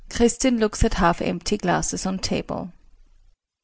[0.09, 2.73] Kristin looks at half empty glasses on table.